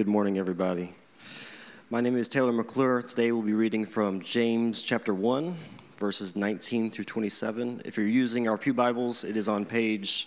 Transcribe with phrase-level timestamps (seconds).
[0.00, 0.94] Good morning, everybody.
[1.90, 3.02] My name is Taylor McClure.
[3.02, 5.54] Today we'll be reading from James chapter 1,
[5.98, 7.82] verses 19 through 27.
[7.84, 10.26] If you're using our Pew Bibles, it is on page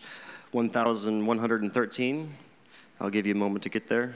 [0.52, 2.34] 1113.
[3.00, 4.14] I'll give you a moment to get there.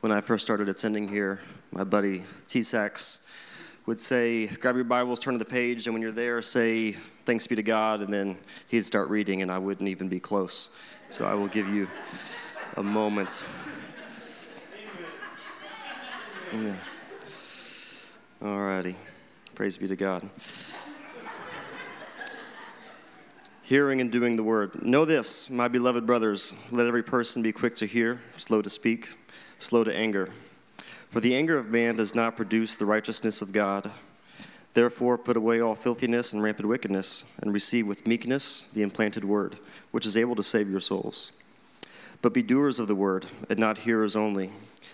[0.00, 1.38] When I first started attending here,
[1.70, 3.30] my buddy T Sax
[3.86, 7.46] would say, Grab your Bibles, turn to the page, and when you're there, say, Thanks
[7.46, 10.76] be to God, and then he'd start reading, and I wouldn't even be close.
[11.08, 11.86] So I will give you
[12.76, 13.44] a moment.
[16.54, 16.76] Yeah.
[18.40, 18.94] All righty.
[19.56, 20.30] Praise be to God.
[23.62, 24.84] Hearing and doing the word.
[24.84, 29.08] Know this, my beloved brothers, let every person be quick to hear, slow to speak,
[29.58, 30.28] slow to anger.
[31.10, 33.90] For the anger of man does not produce the righteousness of God.
[34.74, 39.56] Therefore, put away all filthiness and rampant wickedness, and receive with meekness the implanted word,
[39.90, 41.32] which is able to save your souls.
[42.22, 44.52] But be doers of the word, and not hearers only,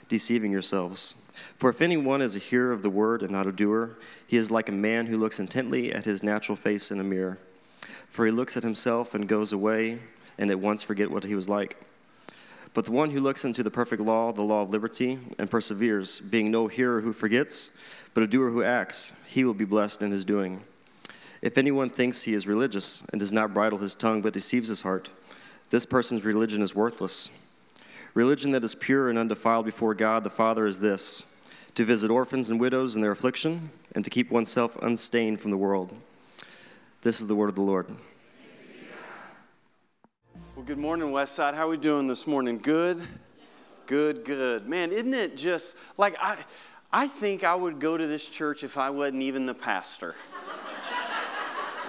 [0.09, 1.27] deceiving yourselves.
[1.61, 4.51] For if anyone is a hearer of the word and not a doer, he is
[4.51, 7.37] like a man who looks intently at his natural face in a mirror.
[8.09, 9.99] For he looks at himself and goes away
[10.39, 11.77] and at once forget what he was like.
[12.73, 16.19] But the one who looks into the perfect law, the law of liberty, and perseveres,
[16.19, 17.79] being no hearer who forgets,
[18.15, 20.63] but a doer who acts, he will be blessed in his doing.
[21.43, 24.81] If anyone thinks he is religious and does not bridle his tongue but deceives his
[24.81, 25.11] heart,
[25.69, 27.39] this person's religion is worthless.
[28.15, 31.37] Religion that is pure and undefiled before God the Father is this
[31.75, 35.57] to visit orphans and widows in their affliction, and to keep oneself unstained from the
[35.57, 35.95] world.
[37.03, 37.87] This is the word of the Lord.
[40.55, 41.55] Well, good morning, Westside.
[41.55, 42.59] How are we doing this morning?
[42.59, 43.03] Good?
[43.87, 44.69] Good, good.
[44.69, 46.37] Man, isn't it just like I
[46.93, 50.15] I think I would go to this church if I wasn't even the pastor.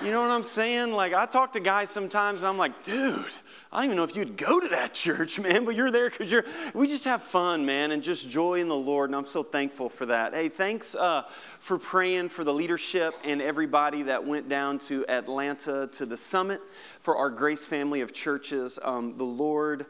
[0.03, 0.93] you know what I'm saying?
[0.93, 3.25] Like I talk to guys sometimes I'm like, dude,
[3.73, 6.29] I don't even know if you'd go to that church, man, but you're there because
[6.29, 9.43] you're, we just have fun, man, and just joy in the Lord, and I'm so
[9.43, 10.33] thankful for that.
[10.33, 11.23] Hey, thanks uh,
[11.61, 16.61] for praying for the leadership and everybody that went down to Atlanta to the summit
[16.99, 18.77] for our Grace family of churches.
[18.83, 19.85] Um, the Lord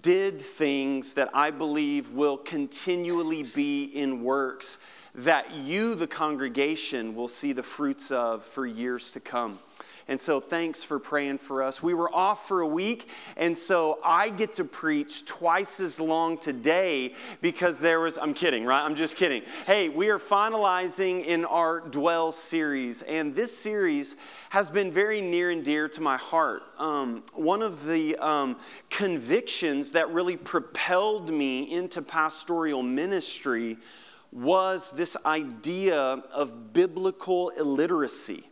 [0.00, 4.78] did things that I believe will continually be in works
[5.14, 9.58] that you, the congregation, will see the fruits of for years to come.
[10.08, 11.82] And so thanks for praying for us.
[11.82, 16.38] We were off for a week, and so I get to preach twice as long
[16.38, 18.82] today because there was, I'm kidding, right?
[18.82, 19.42] I'm just kidding.
[19.66, 24.14] Hey, we are finalizing in our Dwell series, and this series
[24.50, 26.62] has been very near and dear to my heart.
[26.78, 28.58] Um, one of the um,
[28.90, 33.76] convictions that really propelled me into pastoral ministry
[34.30, 38.44] was this idea of biblical illiteracy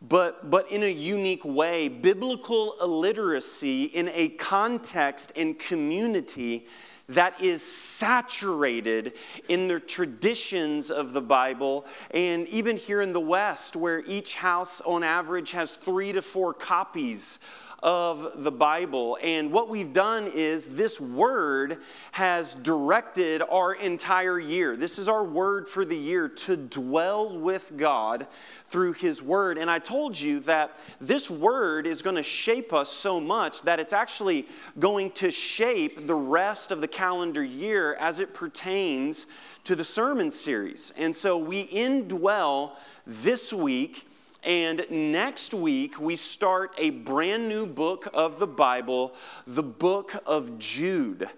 [0.00, 6.66] but, but in a unique way, biblical illiteracy in a context and community
[7.08, 9.14] that is saturated
[9.48, 11.86] in the traditions of the Bible.
[12.10, 16.52] And even here in the West, where each house on average has three to four
[16.52, 17.38] copies
[17.80, 19.18] of the Bible.
[19.22, 21.78] And what we've done is this word
[22.12, 24.76] has directed our entire year.
[24.76, 28.26] This is our word for the year to dwell with God
[28.66, 29.58] through His Word.
[29.58, 33.80] And I told you that this Word is going to shape us so much that
[33.80, 34.46] it's actually
[34.78, 39.26] going to shape the rest of the calendar year as it pertains
[39.64, 40.92] to the sermon series.
[40.96, 42.72] And so we indwell
[43.06, 44.07] this week
[44.44, 49.14] and next week, we start a brand new book of the Bible,
[49.46, 51.28] the book of Jude.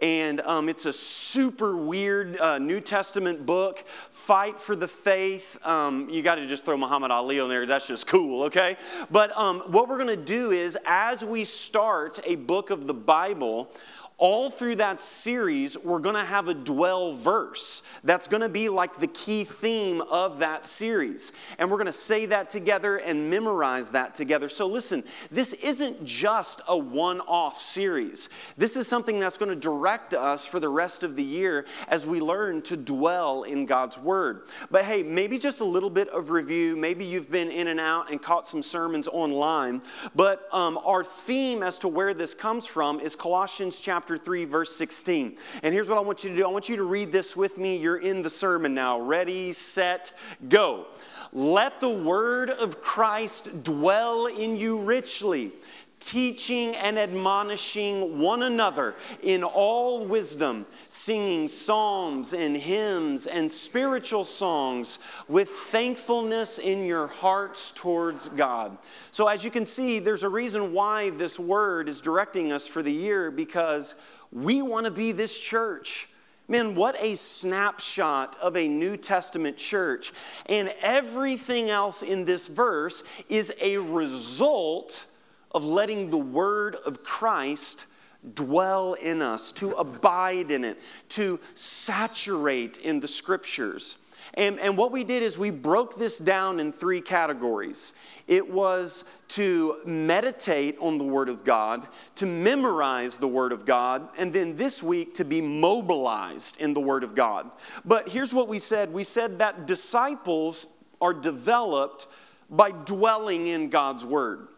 [0.00, 3.80] And um, it's a super weird uh, New Testament book.
[4.10, 5.58] Fight for the faith.
[5.66, 7.66] Um, you got to just throw Muhammad Ali on there.
[7.66, 8.76] That's just cool, okay?
[9.10, 12.94] But um, what we're going to do is, as we start a book of the
[12.94, 13.72] Bible,
[14.18, 17.82] all through that series, we're going to have a dwell verse.
[18.02, 21.30] That's going to be like the key theme of that series.
[21.58, 24.48] And we're going to say that together and memorize that together.
[24.48, 28.28] So, listen, this isn't just a one off series.
[28.56, 32.04] This is something that's going to direct us for the rest of the year as
[32.04, 34.48] we learn to dwell in God's Word.
[34.68, 36.76] But hey, maybe just a little bit of review.
[36.76, 39.80] Maybe you've been in and out and caught some sermons online.
[40.16, 44.46] But um, our theme as to where this comes from is Colossians chapter chapter 3,
[44.46, 45.36] verse 16.
[45.62, 47.58] And here's what I want you to do I want you to read this with
[47.58, 47.76] me.
[47.76, 48.98] You're in the sermon now.
[48.98, 50.12] Ready, set,
[50.48, 50.86] go.
[51.34, 55.52] Let the word of Christ dwell in you richly
[56.00, 64.98] teaching and admonishing one another in all wisdom, singing psalms and hymns and spiritual songs
[65.28, 68.76] with thankfulness in your hearts towards God.
[69.10, 72.82] So, as you can see, there's a reason why this word is directing us for
[72.82, 73.94] the year because
[74.32, 76.08] we want to be this church
[76.50, 80.12] Man, what a snapshot of a New Testament church.
[80.46, 85.04] And everything else in this verse is a result
[85.52, 87.86] of letting the word of Christ
[88.34, 90.80] dwell in us, to abide in it,
[91.10, 93.98] to saturate in the scriptures.
[94.34, 97.92] And, and what we did is we broke this down in three categories
[98.26, 104.06] it was to meditate on the Word of God, to memorize the Word of God,
[104.18, 107.50] and then this week to be mobilized in the Word of God.
[107.86, 110.66] But here's what we said we said that disciples
[111.00, 112.06] are developed
[112.50, 114.48] by dwelling in God's Word.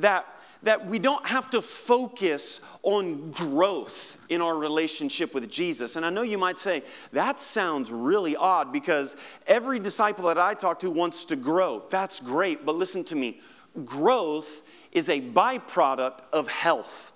[0.00, 0.26] That
[0.62, 5.96] that we don't have to focus on growth in our relationship with Jesus.
[5.96, 6.82] And I know you might say,
[7.12, 9.16] that sounds really odd because
[9.46, 11.86] every disciple that I talk to wants to grow.
[11.88, 13.40] That's great, but listen to me
[13.84, 17.12] growth is a byproduct of health.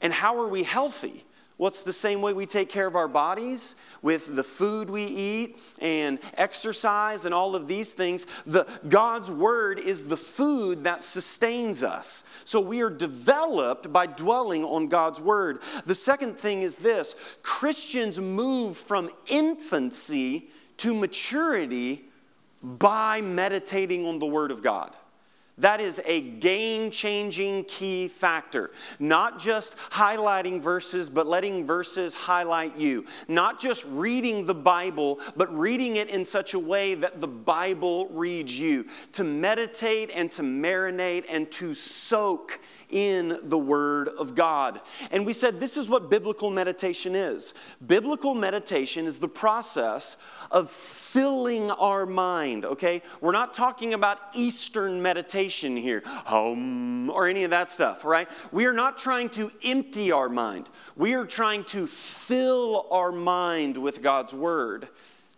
[0.00, 1.24] And how are we healthy?
[1.58, 5.58] What's the same way we take care of our bodies with the food we eat
[5.80, 8.26] and exercise and all of these things?
[8.46, 12.22] The, God's word is the food that sustains us.
[12.44, 15.58] So we are developed by dwelling on God's word.
[15.84, 22.04] The second thing is this Christians move from infancy to maturity
[22.62, 24.94] by meditating on the word of God.
[25.58, 28.70] That is a game changing key factor.
[28.98, 33.04] Not just highlighting verses, but letting verses highlight you.
[33.26, 38.08] Not just reading the Bible, but reading it in such a way that the Bible
[38.10, 38.86] reads you.
[39.12, 44.80] To meditate and to marinate and to soak in the Word of God.
[45.10, 47.54] And we said this is what biblical meditation is.
[47.86, 50.16] Biblical meditation is the process
[50.50, 53.02] of filling our mind, okay?
[53.20, 58.28] We're not talking about Eastern meditation here, home, or any of that stuff, right?
[58.52, 60.68] We are not trying to empty our mind.
[60.96, 64.88] We are trying to fill our mind with God's Word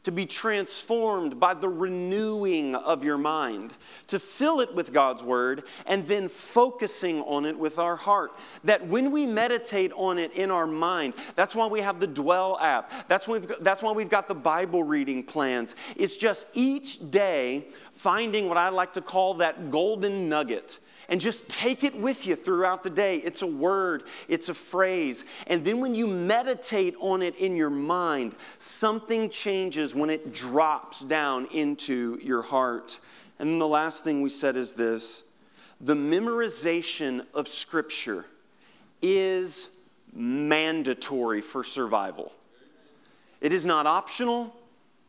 [0.02, 3.74] to be transformed by the renewing of your mind,
[4.06, 8.32] to fill it with God's word, and then focusing on it with our heart.
[8.64, 12.58] That when we meditate on it in our mind, that's why we have the Dwell
[12.60, 15.76] app, that's, why we've, that's why we've got the Bible reading plans.
[15.96, 20.78] It's just each day finding what I like to call that golden nugget
[21.10, 23.16] and just take it with you throughout the day.
[23.18, 25.24] It's a word, it's a phrase.
[25.48, 31.00] And then when you meditate on it in your mind, something changes when it drops
[31.00, 33.00] down into your heart.
[33.40, 35.24] And then the last thing we said is this
[35.80, 38.24] the memorization of Scripture
[39.02, 39.76] is
[40.12, 42.32] mandatory for survival.
[43.40, 44.54] It is not optional,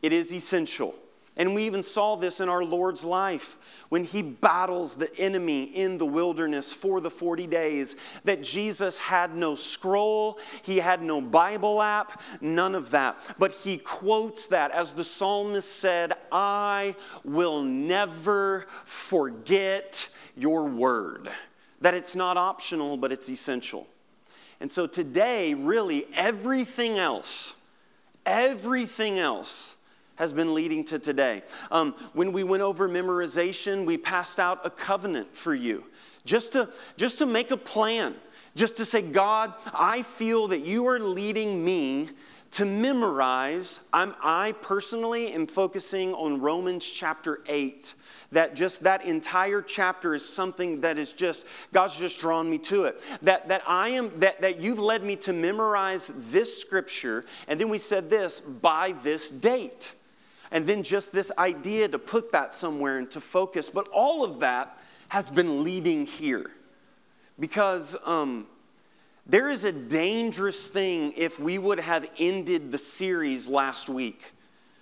[0.00, 0.94] it is essential.
[1.38, 3.56] And we even saw this in our Lord's life
[3.88, 7.96] when he battles the enemy in the wilderness for the 40 days.
[8.24, 13.18] That Jesus had no scroll, he had no Bible app, none of that.
[13.38, 16.94] But he quotes that as the psalmist said, I
[17.24, 20.06] will never forget
[20.36, 21.30] your word.
[21.80, 23.88] That it's not optional, but it's essential.
[24.60, 27.58] And so today, really, everything else,
[28.26, 29.76] everything else,
[30.22, 31.42] has been leading to today.
[31.72, 35.82] Um, when we went over memorization, we passed out a covenant for you.
[36.24, 38.14] Just to, just to make a plan,
[38.54, 42.08] just to say, God, I feel that you are leading me
[42.52, 43.80] to memorize.
[43.92, 47.94] I'm, I personally am focusing on Romans chapter 8
[48.30, 52.84] that just that entire chapter is something that is just god's just drawn me to
[52.84, 52.98] it.
[53.20, 57.24] That that i am that that you've led me to memorize this scripture.
[57.46, 59.92] And then we said this by this date
[60.52, 63.70] and then just this idea to put that somewhere and to focus.
[63.70, 64.78] But all of that
[65.08, 66.50] has been leading here
[67.40, 68.46] because um,
[69.26, 74.32] there is a dangerous thing if we would have ended the series last week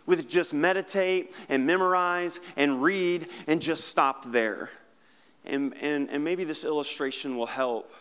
[0.07, 4.71] with just meditate and memorize and read and just stopped there.
[5.45, 7.93] And, and, and maybe this illustration will help.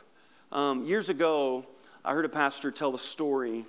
[0.51, 1.65] Um, years ago,
[2.03, 3.65] I heard a pastor tell a story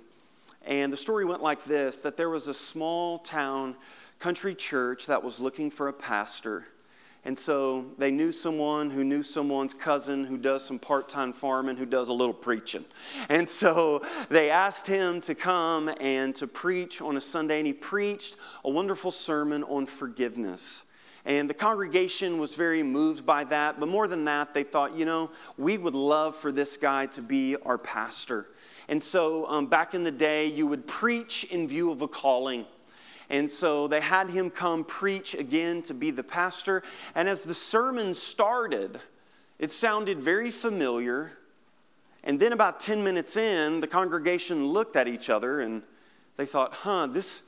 [0.65, 3.75] and the story went like this that there was a small town
[4.19, 6.65] country church that was looking for a pastor.
[7.23, 11.77] And so they knew someone who knew someone's cousin who does some part time farming,
[11.77, 12.83] who does a little preaching.
[13.29, 17.73] And so they asked him to come and to preach on a Sunday, and he
[17.73, 20.83] preached a wonderful sermon on forgiveness.
[21.23, 23.79] And the congregation was very moved by that.
[23.79, 27.21] But more than that, they thought, you know, we would love for this guy to
[27.21, 28.47] be our pastor.
[28.91, 32.65] And so um, back in the day, you would preach in view of a calling.
[33.29, 36.83] And so they had him come preach again to be the pastor.
[37.15, 38.99] And as the sermon started,
[39.59, 41.31] it sounded very familiar.
[42.25, 45.83] And then, about 10 minutes in, the congregation looked at each other and
[46.35, 47.43] they thought, huh, this,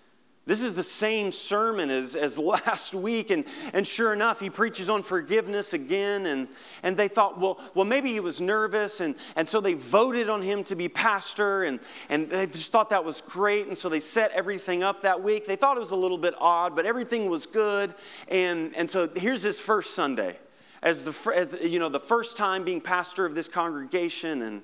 [0.45, 3.31] this is the same sermon as, as last week.
[3.31, 6.25] And, and sure enough, he preaches on forgiveness again.
[6.25, 6.47] And,
[6.83, 9.00] and they thought, well, well, maybe he was nervous.
[9.00, 11.63] And, and so they voted on him to be pastor.
[11.63, 13.67] And, and they just thought that was great.
[13.67, 15.45] And so they set everything up that week.
[15.45, 17.95] They thought it was a little bit odd, but everything was good.
[18.27, 20.38] And, and so here's his first Sunday
[20.81, 24.41] as, the, as you know, the first time being pastor of this congregation.
[24.41, 24.62] And,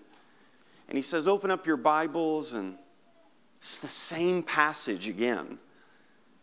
[0.89, 2.51] and he says, open up your Bibles.
[2.51, 2.77] And
[3.59, 5.57] it's the same passage again.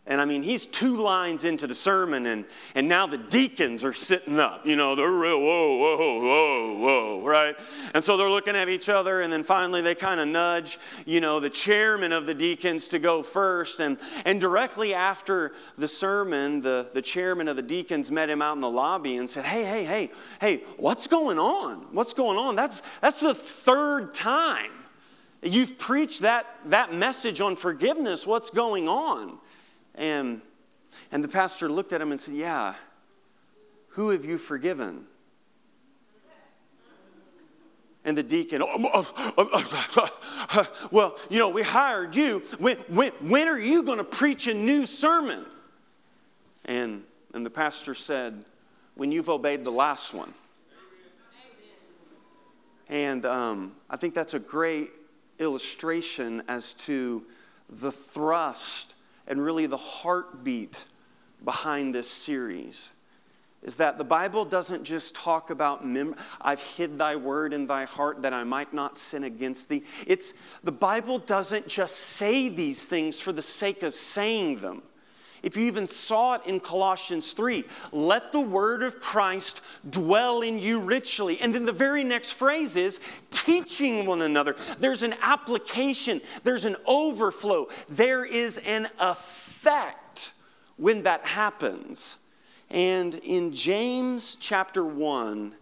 [0.07, 2.45] And I mean, he's two lines into the sermon, and,
[2.75, 4.65] and now the deacons are sitting up.
[4.65, 7.57] You know, they're real, whoa, whoa, whoa, whoa, right?
[7.93, 11.19] And so they're looking at each other, and then finally they kind of nudge, you
[11.19, 13.81] know, the chairman of the deacons to go first.
[13.81, 18.55] And, and directly after the sermon, the, the chairman of the deacons met him out
[18.55, 21.87] in the lobby and said, Hey, hey, hey, hey, what's going on?
[21.91, 22.55] What's going on?
[22.55, 24.71] That's, that's the third time
[25.41, 28.25] you've preached that, that message on forgiveness.
[28.25, 29.37] What's going on?
[29.97, 30.41] And,
[31.11, 32.75] and the pastor looked at him and said, Yeah,
[33.89, 35.05] who have you forgiven?
[38.05, 39.05] And the deacon, oh,
[39.37, 39.43] oh,
[40.55, 42.41] oh, well, you know, we hired you.
[42.57, 45.45] When, when, when are you going to preach a new sermon?
[46.63, 48.45] And, and the pastor said,
[48.95, 50.33] When you've obeyed the last one.
[52.87, 54.91] And um, I think that's a great
[55.39, 57.23] illustration as to
[57.69, 58.93] the thrust
[59.27, 60.85] and really the heartbeat
[61.43, 62.91] behind this series
[63.63, 67.85] is that the Bible doesn't just talk about mem- I've hid thy word in thy
[67.85, 69.83] heart that I might not sin against thee.
[70.05, 74.83] It's the Bible doesn't just say these things for the sake of saying them.
[75.43, 80.59] If you even saw it in Colossians 3, let the word of Christ dwell in
[80.59, 81.39] you richly.
[81.41, 82.99] And then the very next phrase is
[83.31, 84.55] teaching one another.
[84.79, 90.31] There's an application, there's an overflow, there is an effect
[90.77, 92.17] when that happens.
[92.69, 95.53] And in James chapter 1,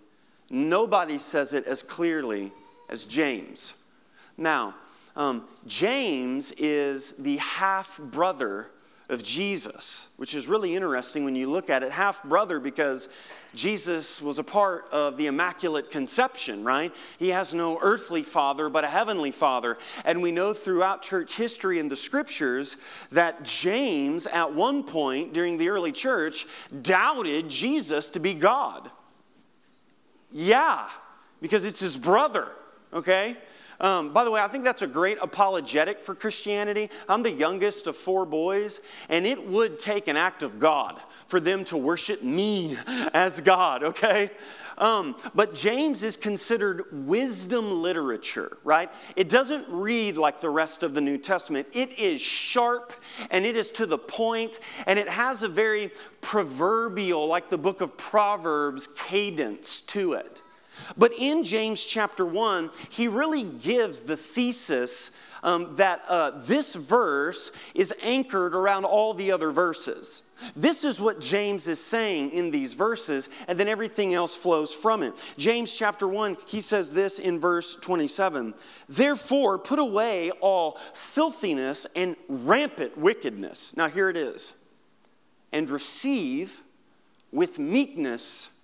[0.49, 2.51] nobody says it as clearly
[2.89, 3.75] as James.
[4.37, 4.75] Now,
[5.15, 8.67] um, James is the half brother
[9.09, 11.91] of Jesus, which is really interesting when you look at it.
[11.91, 13.07] Half brother because
[13.53, 16.93] Jesus was a part of the Immaculate Conception, right?
[17.17, 19.77] He has no earthly father, but a heavenly father.
[20.03, 22.77] And we know throughout church history and the scriptures
[23.11, 26.47] that James, at one point during the early church,
[26.81, 28.89] doubted Jesus to be God.
[30.31, 30.89] Yeah,
[31.41, 32.49] because it's his brother,
[32.93, 33.37] okay?
[33.79, 36.89] Um, by the way, I think that's a great apologetic for Christianity.
[37.09, 41.39] I'm the youngest of four boys, and it would take an act of God for
[41.39, 44.29] them to worship me as God, okay?
[44.77, 48.89] Um, but James is considered wisdom literature, right?
[49.15, 51.67] It doesn't read like the rest of the New Testament.
[51.73, 52.93] It is sharp
[53.31, 55.91] and it is to the point, and it has a very
[56.21, 60.41] proverbial, like the book of Proverbs, cadence to it.
[60.97, 65.11] But in James chapter 1, he really gives the thesis
[65.45, 70.23] um, that uh, this verse is anchored around all the other verses.
[70.55, 75.03] This is what James is saying in these verses, and then everything else flows from
[75.03, 75.13] it.
[75.37, 78.55] James chapter 1, he says this in verse 27
[78.89, 83.77] Therefore, put away all filthiness and rampant wickedness.
[83.77, 84.55] Now, here it is.
[85.53, 86.59] And receive
[87.31, 88.59] with meekness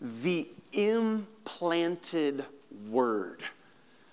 [0.00, 2.44] the implanted
[2.88, 3.42] word.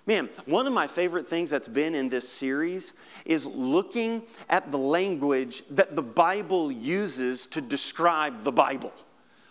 [0.06, 2.94] Man, one of my favorite things that's been in this series
[3.26, 8.94] is looking at the language that the Bible uses to describe the Bible.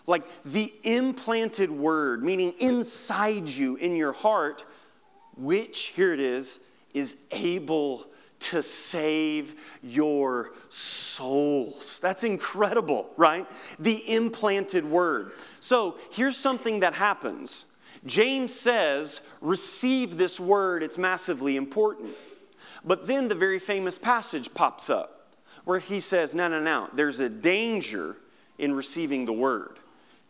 [0.06, 4.64] Like the implanted word, meaning inside you, in your heart,
[5.36, 6.60] which, here it is,
[6.94, 8.06] is able
[8.38, 11.98] to save your souls.
[12.00, 13.46] That's incredible, right?
[13.78, 15.32] The implanted word.
[15.66, 17.64] So here's something that happens
[18.04, 22.14] James says, receive this word, it's massively important.
[22.84, 27.18] But then the very famous passage pops up where he says, no, no, no, there's
[27.18, 28.16] a danger
[28.58, 29.80] in receiving the word.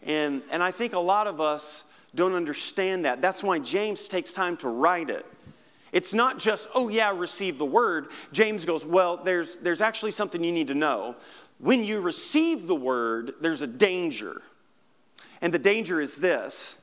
[0.06, 3.20] And, and I think a lot of us don't understand that.
[3.20, 5.26] That's why James takes time to write it.
[5.92, 8.08] It's not just, oh, yeah, receive the word.
[8.32, 11.14] James goes, well, there's, there's actually something you need to know.
[11.58, 14.40] When you receive the word, there's a danger.
[15.40, 16.76] And the danger is this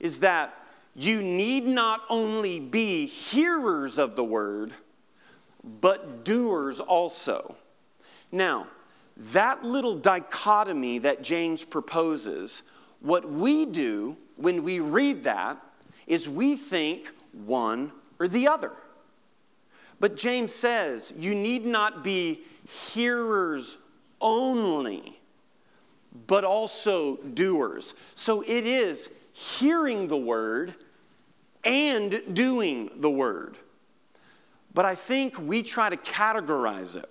[0.00, 0.54] is that
[0.96, 4.72] you need not only be hearers of the word,
[5.80, 7.56] but doers also.
[8.30, 8.66] Now,
[9.16, 12.62] that little dichotomy that James proposes,
[13.00, 15.58] what we do when we read that
[16.06, 17.10] is we think
[17.44, 18.72] one or the other.
[20.00, 23.78] But James says you need not be hearers
[24.20, 25.13] only,
[26.26, 27.94] but also doers.
[28.14, 30.74] So it is hearing the word
[31.64, 33.56] and doing the word.
[34.74, 37.08] But I think we try to categorize it.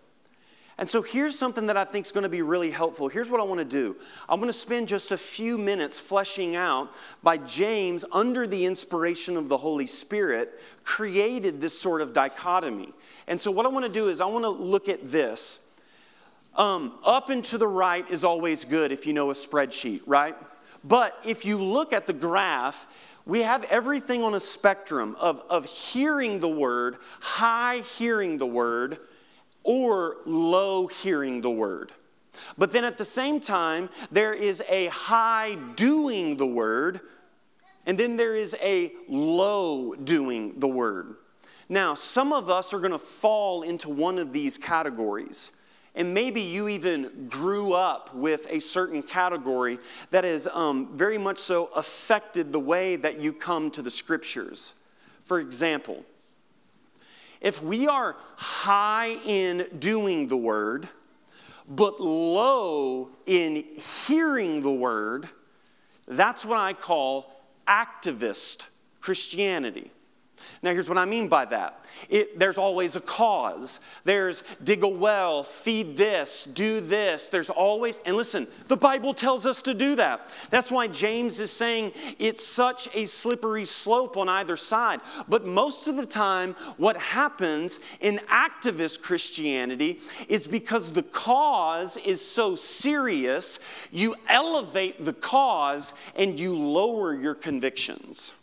[0.77, 3.07] And so here's something that I think is going to be really helpful.
[3.07, 3.95] Here's what I want to do
[4.27, 9.37] I'm going to spend just a few minutes fleshing out by James, under the inspiration
[9.37, 12.91] of the Holy Spirit, created this sort of dichotomy.
[13.27, 15.69] And so what I want to do is I want to look at this.
[16.55, 20.35] Um, up and to the right is always good if you know a spreadsheet, right?
[20.83, 22.85] But if you look at the graph,
[23.25, 28.99] we have everything on a spectrum of, of hearing the word, high hearing the word,
[29.63, 31.91] or low hearing the word.
[32.57, 36.99] But then at the same time, there is a high doing the word,
[37.85, 41.15] and then there is a low doing the word.
[41.69, 45.51] Now, some of us are going to fall into one of these categories.
[45.95, 49.77] And maybe you even grew up with a certain category
[50.09, 54.73] that has um, very much so affected the way that you come to the scriptures.
[55.21, 56.03] For example,
[57.41, 60.87] if we are high in doing the word,
[61.67, 65.29] but low in hearing the word,
[66.07, 68.67] that's what I call activist
[68.99, 69.91] Christianity.
[70.61, 73.79] Now, here's what I mean by that it, there's always a cause.
[74.03, 77.29] There's dig a well, feed this, do this.
[77.29, 80.27] There's always, and listen, the Bible tells us to do that.
[80.49, 85.01] That's why James is saying it's such a slippery slope on either side.
[85.27, 92.21] But most of the time, what happens in activist Christianity is because the cause is
[92.23, 93.59] so serious,
[93.91, 98.33] you elevate the cause and you lower your convictions.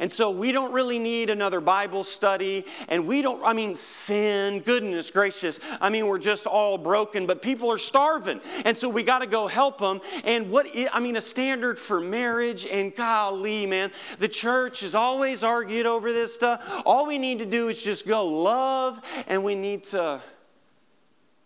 [0.00, 2.64] And so we don't really need another Bible study.
[2.88, 5.60] And we don't, I mean, sin, goodness gracious.
[5.78, 8.40] I mean, we're just all broken, but people are starving.
[8.64, 10.00] And so we got to go help them.
[10.24, 15.44] And what, I mean, a standard for marriage and golly, man, the church has always
[15.44, 16.82] argued over this stuff.
[16.86, 20.20] All we need to do is just go love, and we need to.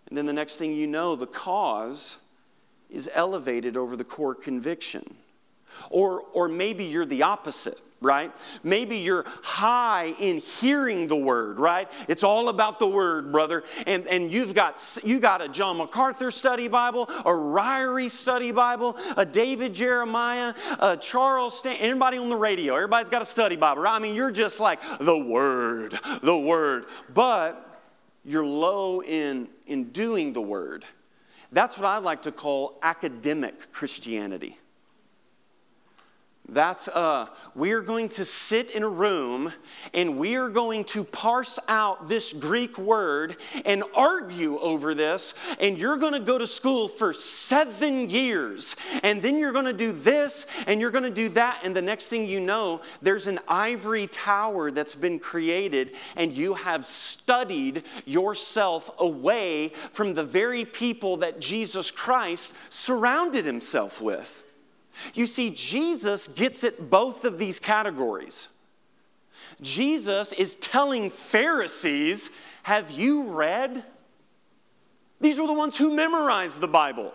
[0.08, 2.18] And then the next thing you know, the cause
[2.88, 5.16] is elevated over the core conviction.
[5.90, 8.32] Or, or maybe you're the opposite right?
[8.62, 11.90] Maybe you're high in hearing the word, right?
[12.08, 13.64] It's all about the word, brother.
[13.86, 18.96] And, and you've got you got a John MacArthur study Bible, a Ryrie study Bible,
[19.16, 23.82] a David Jeremiah, a Charles Stan, anybody on the radio, everybody's got a study Bible,
[23.82, 23.96] right?
[23.96, 26.86] I mean, you're just like the word, the word.
[27.12, 27.82] But
[28.24, 30.84] you're low in in doing the word.
[31.52, 34.58] That's what I like to call academic Christianity.
[36.46, 39.50] That's uh, we are going to sit in a room
[39.94, 45.32] and we are going to parse out this Greek word and argue over this.
[45.58, 48.76] And you're going to go to school for seven years.
[49.02, 51.60] And then you're going to do this and you're going to do that.
[51.64, 56.54] And the next thing you know, there's an ivory tower that's been created, and you
[56.54, 64.43] have studied yourself away from the very people that Jesus Christ surrounded himself with.
[65.14, 68.48] You see, Jesus gets at both of these categories.
[69.60, 72.30] Jesus is telling Pharisees,
[72.64, 73.84] Have you read?
[75.20, 77.12] These were the ones who memorized the Bible,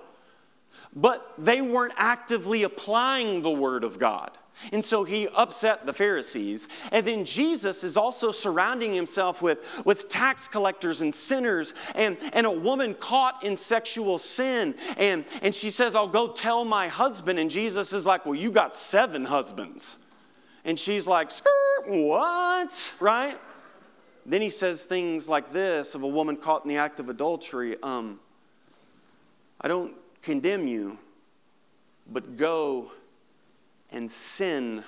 [0.96, 4.38] but they weren't actively applying the Word of God.
[4.74, 6.68] And so he upset the Pharisees.
[6.92, 12.46] And then Jesus is also surrounding himself with, with tax collectors and sinners and, and
[12.46, 14.76] a woman caught in sexual sin.
[14.98, 17.40] And, and she says, I'll go tell my husband.
[17.40, 19.98] And Jesus is like, Well, you got seven husbands.
[20.66, 21.52] And she's like, Skirt,
[21.88, 22.94] what?
[23.00, 23.38] Right?
[24.26, 27.78] Then he says things like this of a woman caught in the act of adultery
[27.82, 28.20] um,
[29.62, 30.98] I don't condemn you,
[32.12, 32.92] but go
[33.92, 34.84] and sin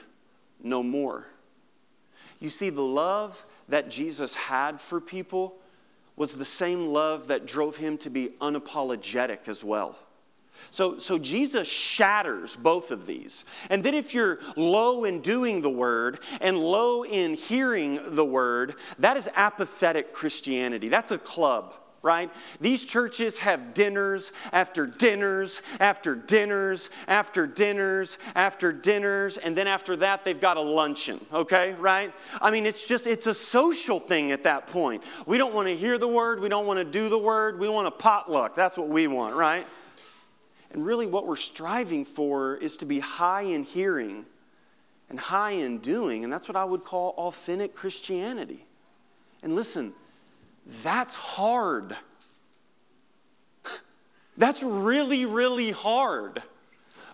[0.64, 1.26] no more.
[2.40, 5.56] You see, the love that Jesus had for people
[6.16, 9.98] was the same love that drove him to be unapologetic as well.
[10.70, 13.46] So, so Jesus shatters both of these.
[13.70, 18.76] And then if you're low in doing the word and low in hearing the word,
[19.00, 20.88] that is apathetic Christianity.
[20.88, 22.32] That's a club right?
[22.60, 29.96] These churches have dinners after dinners after dinners after dinners after dinners, and then after
[29.98, 32.14] that, they've got a luncheon, okay, right?
[32.42, 35.04] I mean, it's just, it's a social thing at that point.
[35.26, 37.70] We don't want to hear the word, we don't want to do the word, we
[37.70, 38.56] want a potluck.
[38.56, 39.68] That's what we want, right?
[40.72, 44.26] And really, what we're striving for is to be high in hearing
[45.10, 48.66] and high in doing, and that's what I would call authentic Christianity.
[49.44, 49.94] And listen,
[50.84, 51.96] That's hard.
[54.38, 56.42] That's really, really hard.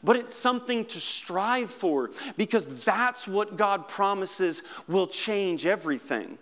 [0.03, 6.37] But it's something to strive for because that's what God promises will change everything.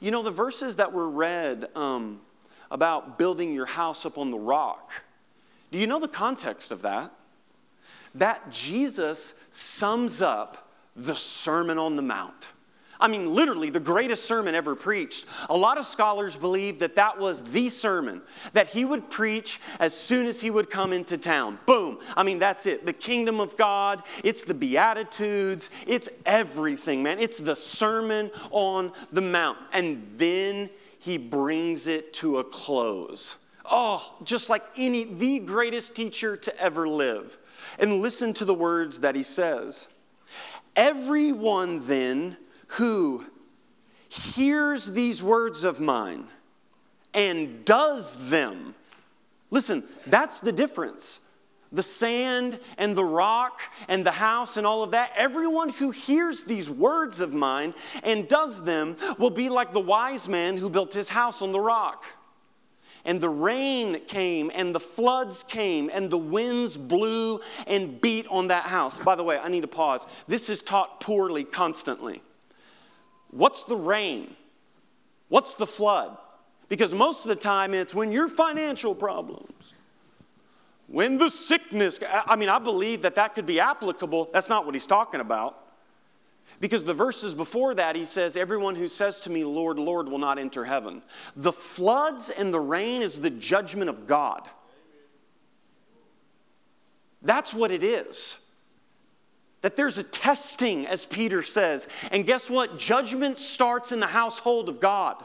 [0.00, 2.20] You know, the verses that were read um,
[2.70, 4.92] about building your house up on the rock,
[5.72, 7.10] do you know the context of that?
[8.14, 12.48] That Jesus sums up the Sermon on the Mount.
[13.00, 15.26] I mean, literally, the greatest sermon ever preached.
[15.48, 19.94] A lot of scholars believe that that was the sermon that he would preach as
[19.94, 21.58] soon as he would come into town.
[21.66, 21.98] Boom.
[22.16, 22.84] I mean, that's it.
[22.84, 27.18] The kingdom of God, it's the Beatitudes, it's everything, man.
[27.18, 29.58] It's the Sermon on the Mount.
[29.72, 33.36] And then he brings it to a close.
[33.64, 37.38] Oh, just like any, the greatest teacher to ever live.
[37.78, 39.88] And listen to the words that he says.
[40.76, 42.36] Everyone then
[42.70, 43.24] who
[44.08, 46.26] hears these words of mine
[47.14, 48.74] and does them.
[49.50, 51.20] Listen, that's the difference.
[51.72, 56.42] The sand and the rock and the house and all of that, everyone who hears
[56.44, 60.92] these words of mine and does them will be like the wise man who built
[60.92, 62.04] his house on the rock.
[63.04, 68.48] And the rain came, and the floods came, and the winds blew and beat on
[68.48, 68.98] that house.
[68.98, 70.06] By the way, I need to pause.
[70.28, 72.20] This is taught poorly constantly.
[73.30, 74.34] What's the rain?
[75.28, 76.16] What's the flood?
[76.68, 79.52] Because most of the time it's when your financial problems,
[80.86, 84.30] when the sickness, I mean, I believe that that could be applicable.
[84.32, 85.56] That's not what he's talking about.
[86.58, 90.18] Because the verses before that, he says, Everyone who says to me, Lord, Lord, will
[90.18, 91.02] not enter heaven.
[91.36, 94.48] The floods and the rain is the judgment of God.
[97.22, 98.39] That's what it is.
[99.62, 101.86] That there's a testing, as Peter says.
[102.10, 102.78] And guess what?
[102.78, 105.22] Judgment starts in the household of God.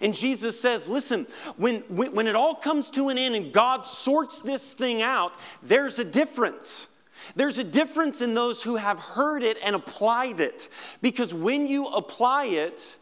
[0.00, 3.84] And Jesus says, listen, when, when, when, it all comes to an end and God
[3.84, 5.32] sorts this thing out,
[5.62, 6.88] there's a difference.
[7.34, 10.68] There's a difference in those who have heard it and applied it.
[11.00, 12.96] Because when you apply it,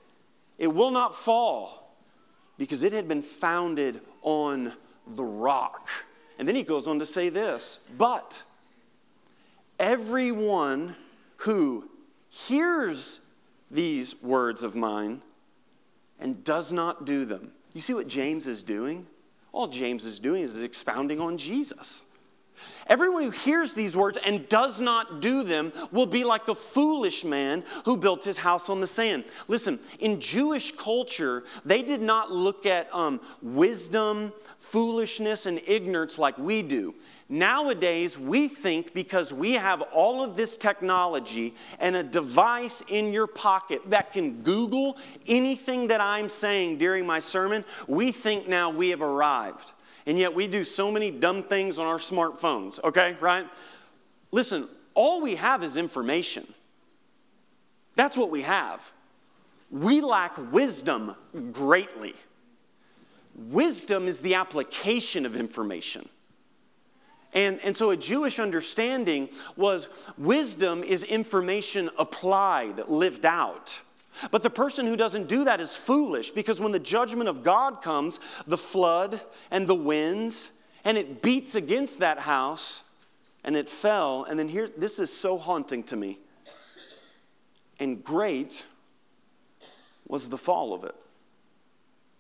[0.59, 1.96] it will not fall
[2.59, 4.72] because it had been founded on
[5.14, 5.88] the rock.
[6.38, 8.42] And then he goes on to say this, but
[9.78, 10.94] everyone
[11.38, 11.88] who
[12.28, 13.24] hears
[13.70, 15.22] these words of mine
[16.20, 17.52] and does not do them.
[17.72, 19.06] You see what James is doing?
[19.52, 22.02] All James is doing is expounding on Jesus.
[22.87, 27.24] Everyone who hears these words and does not do them will be like a foolish
[27.24, 29.24] man who built his house on the sand.
[29.48, 36.37] Listen, in Jewish culture, they did not look at um, wisdom, foolishness, and ignorance like
[36.38, 36.94] we do.
[37.28, 43.26] Nowadays, we think because we have all of this technology and a device in your
[43.26, 48.90] pocket that can Google anything that I'm saying during my sermon, we think now we
[48.90, 49.72] have arrived.
[50.06, 53.46] And yet we do so many dumb things on our smartphones, okay, right?
[54.30, 56.46] Listen, all we have is information.
[57.96, 58.82] That's what we have.
[59.70, 61.14] We lack wisdom
[61.52, 62.14] greatly.
[63.34, 66.06] Wisdom is the application of information.
[67.35, 73.81] And, and so a Jewish understanding was wisdom is information applied, lived out.
[74.31, 77.83] But the person who doesn't do that is foolish because when the judgment of God
[77.83, 79.20] comes, the flood
[79.51, 82.85] and the winds, and it beats against that house
[83.42, 84.25] and it fell.
[84.25, 86.20] And then here, this is so haunting to me.
[87.81, 88.64] And great
[90.07, 90.94] was the fall of it.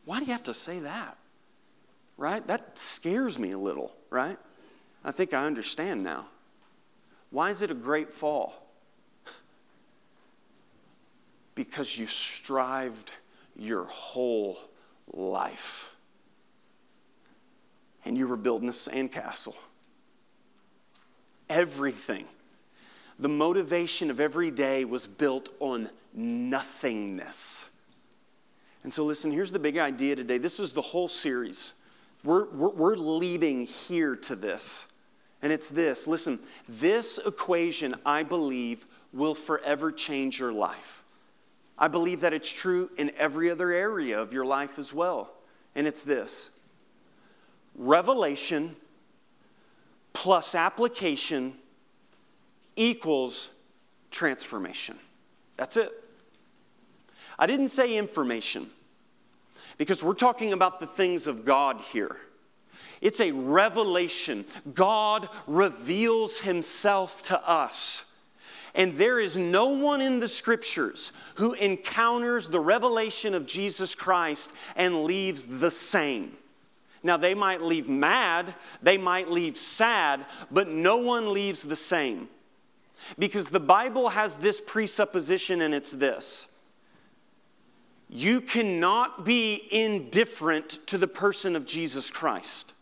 [0.04, 1.16] Why do you have to say that?
[2.16, 2.44] Right?
[2.48, 4.38] That scares me a little, right?
[5.04, 6.26] I think I understand now.
[7.30, 8.54] Why is it a great fall?
[11.54, 13.12] Because you strived
[13.56, 14.58] your whole
[15.12, 15.90] life.
[18.04, 19.54] And you were building a sandcastle.
[21.48, 22.24] Everything.
[23.18, 27.66] The motivation of every day was built on nothingness.
[28.82, 30.38] And so, listen, here's the big idea today.
[30.38, 31.74] This is the whole series.
[32.24, 34.86] We're, we're, we're leading here to this.
[35.44, 41.04] And it's this listen, this equation, I believe, will forever change your life.
[41.78, 45.30] I believe that it's true in every other area of your life as well.
[45.74, 46.50] And it's this
[47.76, 48.74] revelation
[50.14, 51.52] plus application
[52.74, 53.50] equals
[54.10, 54.96] transformation.
[55.58, 55.92] That's it.
[57.38, 58.70] I didn't say information
[59.76, 62.16] because we're talking about the things of God here.
[63.04, 64.46] It's a revelation.
[64.72, 68.02] God reveals himself to us.
[68.74, 74.52] And there is no one in the scriptures who encounters the revelation of Jesus Christ
[74.74, 76.32] and leaves the same.
[77.02, 82.30] Now, they might leave mad, they might leave sad, but no one leaves the same.
[83.18, 86.46] Because the Bible has this presupposition, and it's this
[88.08, 92.73] you cannot be indifferent to the person of Jesus Christ.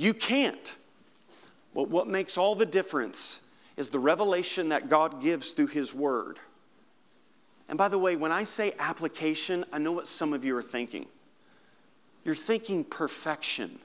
[0.00, 0.74] You can't.
[1.74, 3.40] But what makes all the difference
[3.76, 6.38] is the revelation that God gives through His Word.
[7.68, 10.62] And by the way, when I say application, I know what some of you are
[10.62, 11.04] thinking.
[12.24, 13.78] You're thinking perfection.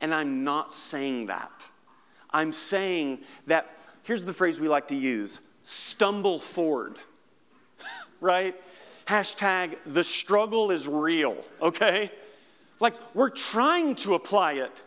[0.00, 1.52] And I'm not saying that.
[2.30, 6.96] I'm saying that, here's the phrase we like to use stumble forward,
[8.22, 8.58] right?
[9.06, 12.10] Hashtag the struggle is real, okay?
[12.80, 14.82] Like we're trying to apply it.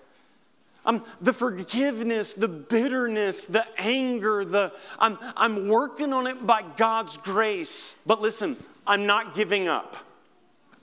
[0.85, 7.17] Um, the forgiveness, the bitterness, the anger, the I'm, I'm working on it by God's
[7.17, 7.95] grace.
[8.05, 8.55] But listen,
[8.87, 9.97] I'm not giving up.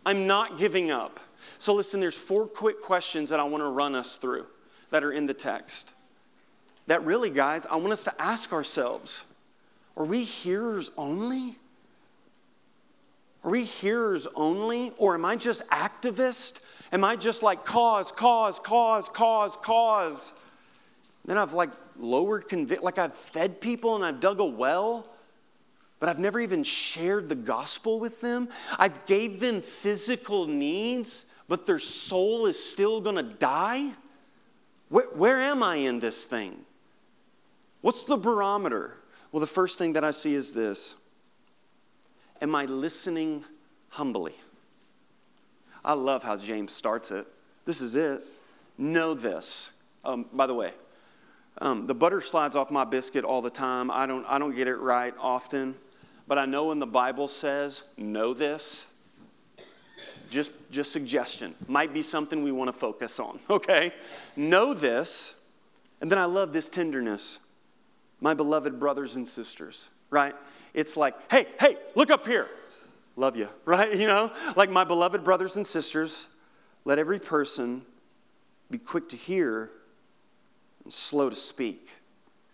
[0.04, 1.18] I'm not giving up.
[1.59, 4.46] So, listen, there's four quick questions that I want to run us through
[4.90, 5.92] that are in the text.
[6.87, 9.24] That really, guys, I want us to ask ourselves
[9.96, 11.56] are we hearers only?
[13.42, 14.92] Are we hearers only?
[14.98, 16.61] Or am I just activist?
[16.96, 20.32] Am I just like cause, cause, cause, cause, cause?
[21.26, 25.06] Then I've like lowered convict, like I've fed people and I've dug a well
[25.98, 28.48] but I've never even shared the gospel with them.
[28.78, 33.92] I've gave them physical needs, but their soul is still going to die?
[34.88, 36.64] Where, where am I in this thing?
[37.80, 38.94] What's the barometer?
[39.32, 40.96] Well, the first thing that I see is this
[42.42, 43.44] Am I listening
[43.88, 44.35] humbly?
[45.87, 47.29] I love how James starts it.
[47.64, 48.22] This is it.
[48.77, 49.70] Know this.
[50.05, 50.72] Um, by the way,
[51.59, 53.90] um, the butter slides off my biscuit all the time.
[53.92, 55.77] I don't, I don't get it right often.
[56.27, 58.87] But I know when the Bible says, know this,
[60.29, 61.55] just, just suggestion.
[61.68, 63.92] Might be something we want to focus on, okay?
[64.35, 65.44] Know this.
[66.01, 67.38] And then I love this tenderness.
[68.20, 70.35] My beloved brothers and sisters, right?
[70.75, 72.49] It's like, hey, hey, look up here.
[73.16, 73.94] Love you, right?
[73.94, 76.29] You know, like my beloved brothers and sisters,
[76.85, 77.83] let every person
[78.70, 79.70] be quick to hear
[80.85, 81.88] and slow to speak.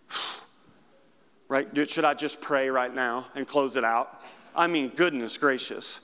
[1.47, 1.67] right?
[1.87, 4.23] Should I just pray right now and close it out?
[4.55, 5.99] I mean, goodness gracious.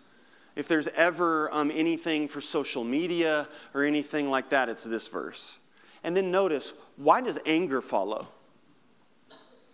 [0.55, 5.57] If there's ever um, anything for social media or anything like that, it's this verse.
[6.03, 8.27] And then notice, why does anger follow?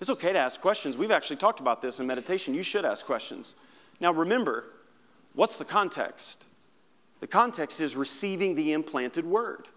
[0.01, 0.97] It's okay to ask questions.
[0.97, 2.53] We've actually talked about this in meditation.
[2.53, 3.55] You should ask questions.
[3.99, 4.65] Now, remember,
[5.33, 6.45] what's the context?
[7.19, 9.67] The context is receiving the implanted word.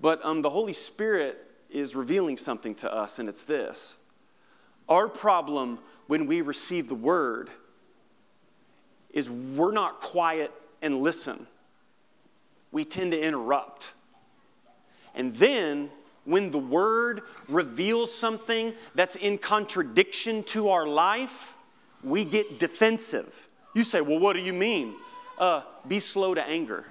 [0.00, 3.96] But um, the Holy Spirit is revealing something to us, and it's this.
[4.88, 7.50] Our problem when we receive the word
[9.10, 10.52] is we're not quiet
[10.82, 11.46] and listen.
[12.72, 13.92] We tend to interrupt.
[15.14, 15.90] And then,
[16.24, 21.54] when the word reveals something that's in contradiction to our life,
[22.08, 23.46] we get defensive.
[23.74, 24.94] You say, Well, what do you mean?
[25.38, 26.84] Uh, be slow to anger.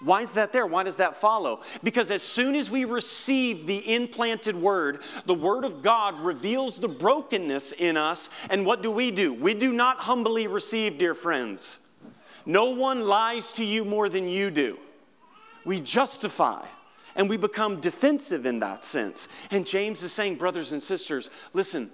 [0.00, 0.66] Why is that there?
[0.66, 1.62] Why does that follow?
[1.82, 6.88] Because as soon as we receive the implanted word, the word of God reveals the
[6.88, 8.28] brokenness in us.
[8.48, 9.32] And what do we do?
[9.34, 11.78] We do not humbly receive, dear friends.
[12.46, 14.78] No one lies to you more than you do.
[15.64, 16.64] We justify
[17.16, 19.26] and we become defensive in that sense.
[19.50, 21.90] And James is saying, brothers and sisters, listen,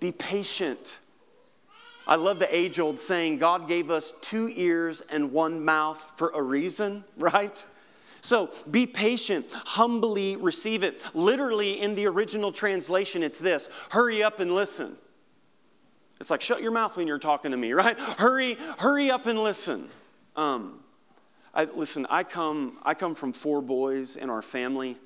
[0.00, 0.96] be patient
[2.06, 6.30] I love the age old saying God gave us two ears and one mouth for
[6.34, 7.64] a reason, right?
[8.20, 11.00] So be patient, humbly receive it.
[11.12, 14.96] Literally, in the original translation, it's this hurry up and listen.
[16.20, 17.98] It's like, shut your mouth when you're talking to me, right?
[17.98, 19.88] Hurry, hurry up and listen.
[20.36, 20.80] Um,
[21.52, 24.96] I, listen, I come, I come from four boys in our family.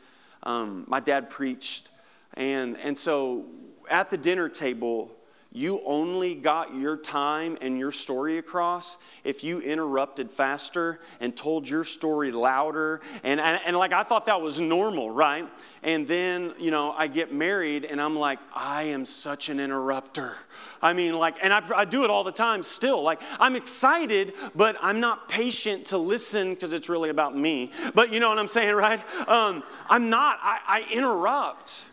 [0.44, 1.90] Um, my dad preached,
[2.34, 3.46] and, and so
[3.90, 5.10] at the dinner table,
[5.50, 11.66] you only got your time and your story across if you interrupted faster and told
[11.66, 13.00] your story louder.
[13.24, 15.48] And, and, and, like, I thought that was normal, right?
[15.82, 20.34] And then, you know, I get married and I'm like, I am such an interrupter.
[20.82, 23.02] I mean, like, and I, I do it all the time still.
[23.02, 27.70] Like, I'm excited, but I'm not patient to listen because it's really about me.
[27.94, 29.00] But you know what I'm saying, right?
[29.26, 31.86] Um, I'm not, I, I interrupt.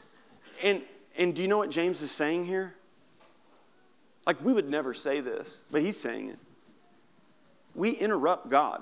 [0.61, 0.81] And,
[1.17, 2.73] and do you know what James is saying here?
[4.25, 6.39] Like, we would never say this, but he's saying it.
[7.75, 8.81] We interrupt God.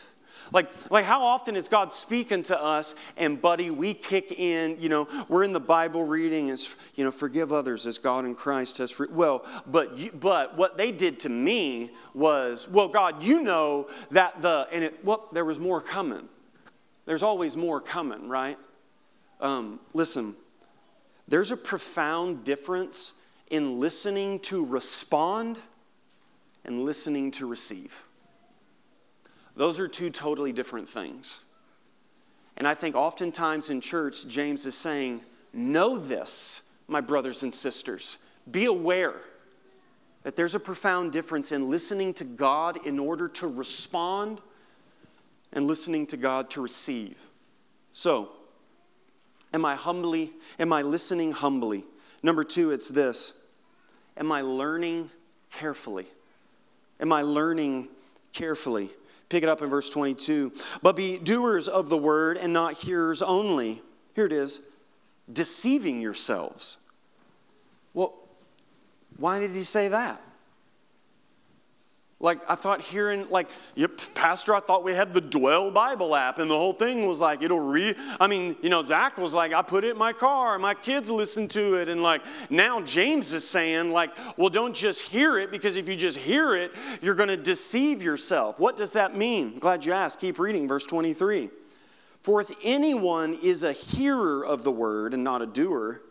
[0.52, 4.88] Like, like how often is God speaking to us and buddy, we kick in, you
[4.88, 8.78] know, we're in the Bible reading as, you know, forgive others as God in Christ
[8.78, 9.06] has free.
[9.12, 14.40] Well, but you, but what they did to me was, well, God, you know that
[14.42, 16.28] the, and it, well, there was more coming.
[17.06, 18.59] There's always more coming, right?
[19.40, 20.35] Um, listen,
[21.31, 23.14] there's a profound difference
[23.51, 25.59] in listening to respond
[26.64, 27.97] and listening to receive.
[29.57, 31.40] Those are two totally different things.
[32.57, 38.19] And I think oftentimes in church, James is saying, Know this, my brothers and sisters.
[38.51, 39.14] Be aware
[40.23, 44.40] that there's a profound difference in listening to God in order to respond
[45.53, 47.19] and listening to God to receive.
[47.93, 48.31] So,
[49.52, 51.84] am I humbly, am I listening humbly?
[52.22, 53.34] Number two, it's this
[54.16, 55.10] Am I learning
[55.50, 56.06] carefully?
[57.00, 57.88] Am I learning
[58.32, 58.90] carefully?
[59.28, 60.52] Pick it up in verse 22.
[60.82, 63.80] But be doers of the word and not hearers only.
[64.14, 64.60] Here it is
[65.32, 66.78] deceiving yourselves.
[67.94, 68.14] Well,
[69.16, 70.20] why did he say that?
[72.22, 76.38] Like, I thought hearing, like, yep, Pastor, I thought we had the Dwell Bible app,
[76.38, 77.96] and the whole thing was like, it'll read.
[78.20, 81.09] I mean, you know, Zach was like, I put it in my car, my kids
[81.09, 81.88] listen to it.
[81.88, 85.96] And like, now James is saying, like, well, don't just hear it, because if you
[85.96, 88.61] just hear it, you're going to deceive yourself.
[88.61, 89.59] What does that mean?
[89.59, 90.20] Glad you asked.
[90.20, 91.48] Keep reading, verse 23.
[92.20, 96.02] For if anyone is a hearer of the word and not a doer,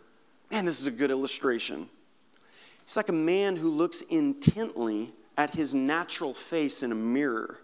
[0.49, 1.87] man, this is a good illustration.
[2.85, 7.57] It's like a man who looks intently at his natural face in a mirror,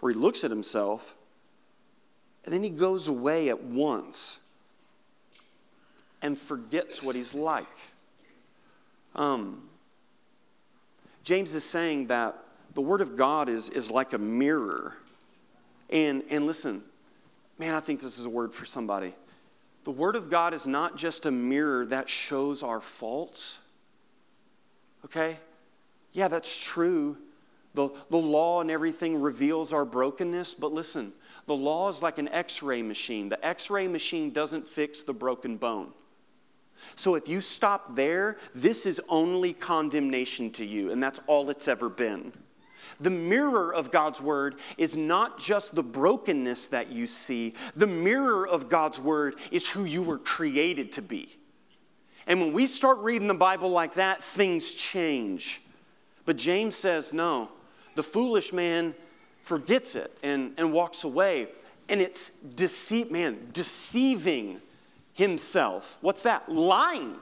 [0.00, 1.14] where he looks at himself
[2.44, 4.40] and then he goes away at once
[6.20, 7.64] and forgets what he's like.
[9.14, 9.66] Um,
[11.22, 12.36] James is saying that
[12.74, 14.92] the Word of God is, is like a mirror.
[15.88, 16.82] And, and listen,
[17.58, 19.14] man, I think this is a word for somebody.
[19.84, 23.58] The Word of God is not just a mirror that shows our faults,
[25.06, 25.38] okay?
[26.14, 27.18] Yeah, that's true.
[27.74, 31.12] The, the law and everything reveals our brokenness, but listen,
[31.46, 33.28] the law is like an x ray machine.
[33.28, 35.92] The x ray machine doesn't fix the broken bone.
[36.96, 41.66] So if you stop there, this is only condemnation to you, and that's all it's
[41.66, 42.32] ever been.
[43.00, 48.46] The mirror of God's word is not just the brokenness that you see, the mirror
[48.46, 51.36] of God's word is who you were created to be.
[52.26, 55.60] And when we start reading the Bible like that, things change.
[56.24, 57.50] But James says, no,
[57.94, 58.94] the foolish man
[59.42, 61.48] forgets it and, and walks away.
[61.88, 64.60] And it's deceit, man, deceiving
[65.12, 65.98] himself.
[66.00, 66.50] What's that?
[66.50, 67.16] Lying.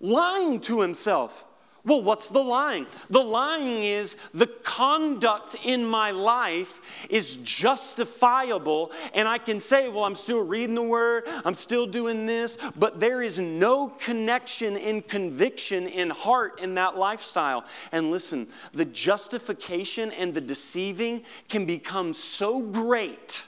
[0.00, 1.44] Lying to himself.
[1.86, 2.86] Well, what's the lying?
[3.10, 10.02] The lying is the conduct in my life is justifiable, and I can say, well,
[10.02, 15.00] I'm still reading the word, I'm still doing this, but there is no connection in
[15.00, 17.64] conviction in heart in that lifestyle.
[17.92, 23.44] And listen, the justification and the deceiving can become so great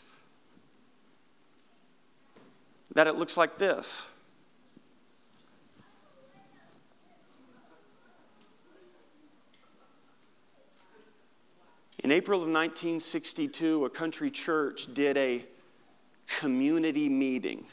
[2.95, 4.07] that it looks like this.
[12.05, 15.45] In April of 1962, a country church did a
[16.27, 17.65] community meeting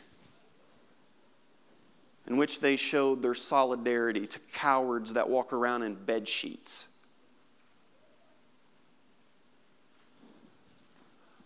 [2.28, 6.88] in which they showed their solidarity to cowards that walk around in bed sheets.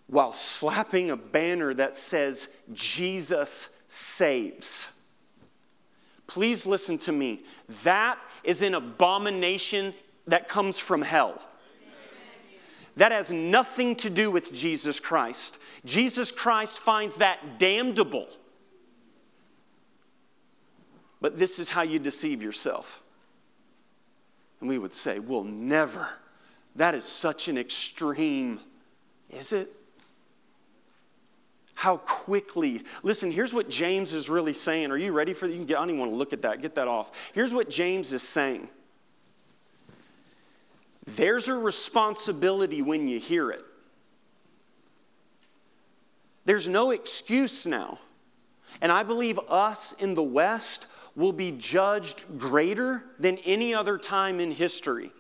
[0.07, 4.87] While slapping a banner that says, Jesus saves.
[6.27, 7.41] Please listen to me.
[7.83, 9.93] That is an abomination
[10.27, 11.41] that comes from hell.
[12.99, 15.57] That has nothing to do with Jesus Christ.
[15.85, 18.27] Jesus Christ finds that damnable.
[21.21, 23.01] But this is how you deceive yourself.
[24.59, 26.09] And we would say, well, never.
[26.75, 28.59] That is such an extreme.
[29.29, 29.71] Is it?
[31.75, 32.83] How quickly.
[33.01, 34.91] Listen, here's what James is really saying.
[34.91, 35.54] Are you ready for that?
[35.58, 36.62] I don't even want to look at that.
[36.62, 37.12] Get that off.
[37.31, 38.67] Here's what James is saying.
[41.15, 43.63] There's a responsibility when you hear it.
[46.45, 47.99] There's no excuse now.
[48.81, 50.85] And I believe us in the West
[51.15, 55.12] will be judged greater than any other time in history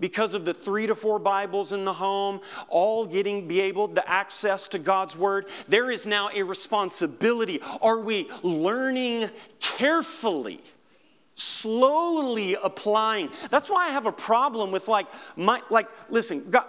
[0.00, 4.08] because of the three to four Bibles in the home, all getting be able to
[4.08, 7.60] access to God's Word, there is now a responsibility.
[7.80, 10.62] Are we learning carefully?
[11.34, 13.30] Slowly applying.
[13.50, 15.06] That's why I have a problem with like
[15.36, 16.66] my like listen, God,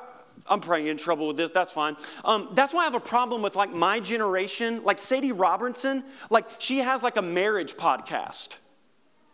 [0.48, 1.52] I'm probably in trouble with this.
[1.52, 1.98] That's fine.
[2.24, 6.04] Um, that's why I have a problem with like my generation, like Sadie Robertson.
[6.30, 8.56] Like she has like a marriage podcast.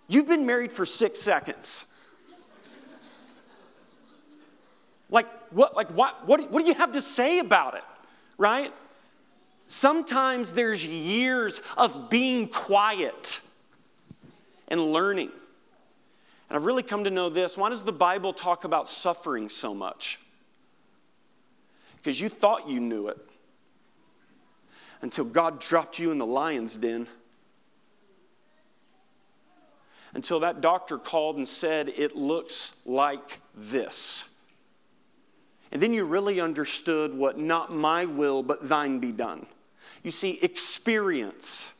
[0.07, 1.85] You've been married for six seconds.
[5.09, 5.75] Like what?
[5.75, 6.25] Like what?
[6.27, 6.51] What?
[6.51, 7.83] What do you have to say about it?
[8.37, 8.73] Right?
[9.67, 13.39] Sometimes there's years of being quiet
[14.71, 15.29] and learning.
[16.49, 17.55] And I've really come to know this.
[17.55, 20.17] Why does the Bible talk about suffering so much?
[22.01, 23.17] because you thought you knew it
[25.01, 27.07] until God dropped you in the lion's den.
[30.13, 34.25] Until that doctor called and said, It looks like this.
[35.71, 39.45] And then you really understood what not my will, but thine be done.
[40.03, 41.71] You see, experience.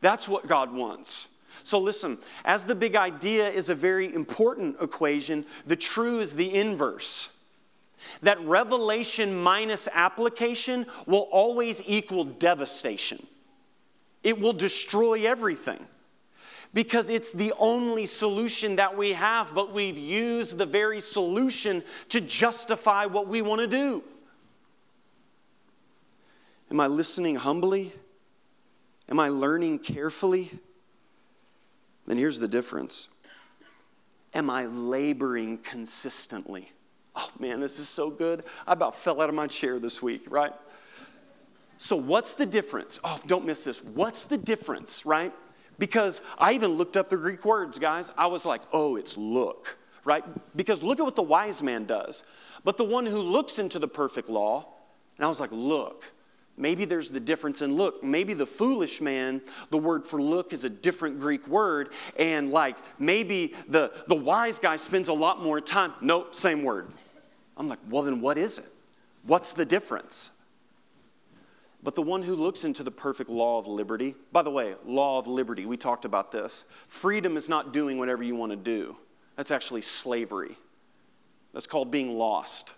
[0.00, 1.28] That's what God wants.
[1.66, 6.54] So listen, as the big idea is a very important equation, the true is the
[6.54, 7.30] inverse
[8.22, 13.26] that revelation minus application will always equal devastation.
[14.22, 15.84] It will destroy everything
[16.72, 22.20] because it's the only solution that we have, but we've used the very solution to
[22.20, 24.04] justify what we want to do.
[26.70, 27.92] Am I listening humbly?
[29.08, 30.60] Am I learning carefully?
[32.06, 33.08] Then here's the difference
[34.34, 36.70] Am I laboring consistently?
[37.16, 38.44] oh man, this is so good.
[38.66, 40.52] I about fell out of my chair this week, right?
[41.78, 43.00] So, what's the difference?
[43.02, 43.82] Oh, don't miss this.
[43.82, 45.32] What's the difference, right?
[45.78, 48.10] Because I even looked up the Greek words, guys.
[48.16, 50.24] I was like, oh, it's look, right?
[50.56, 52.22] Because look at what the wise man does.
[52.64, 54.66] But the one who looks into the perfect law,
[55.16, 56.04] and I was like, look.
[56.58, 58.02] Maybe there's the difference in look.
[58.02, 61.90] Maybe the foolish man, the word for look is a different Greek word.
[62.18, 65.92] And like maybe the, the wise guy spends a lot more time.
[66.00, 66.88] Nope, same word.
[67.56, 68.66] I'm like, well, then what is it?
[69.24, 70.30] What's the difference?
[71.82, 75.18] But the one who looks into the perfect law of liberty, by the way, law
[75.18, 76.64] of liberty, we talked about this.
[76.88, 78.96] Freedom is not doing whatever you want to do,
[79.36, 80.56] that's actually slavery.
[81.52, 82.72] That's called being lost.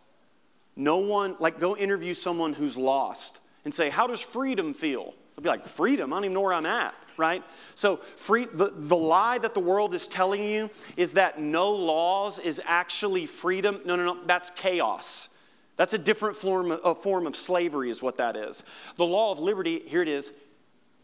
[0.77, 5.13] No one, like, go interview someone who's lost and say, How does freedom feel?
[5.37, 6.11] I'll be like, Freedom?
[6.11, 7.45] I don't even know where I'm at, right?
[7.75, 12.39] So, free, the, the lie that the world is telling you is that no laws
[12.39, 13.83] is actually freedom.
[13.85, 15.29] No, no, no, that's chaos.
[15.77, 18.63] That's a different form, a form of slavery, is what that is.
[18.97, 20.33] The law of liberty, here it is,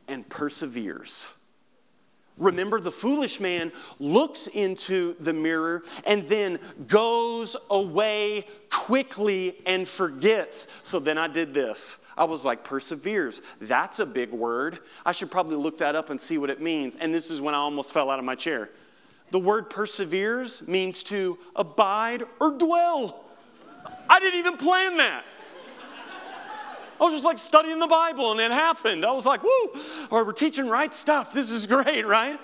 [0.08, 1.26] and perseveres.
[2.38, 10.66] Remember, the foolish man looks into the mirror and then goes away quickly and forgets.
[10.82, 11.98] So then I did this.
[12.16, 13.42] I was like, perseveres.
[13.60, 14.78] That's a big word.
[15.04, 16.94] I should probably look that up and see what it means.
[16.94, 18.70] And this is when I almost fell out of my chair.
[19.30, 23.24] The word perseveres means to abide or dwell.
[24.08, 25.24] I didn't even plan that.
[27.00, 29.04] I was just like studying the Bible and it happened.
[29.04, 31.32] I was like, woo, or we're teaching right stuff.
[31.32, 32.38] This is great, right?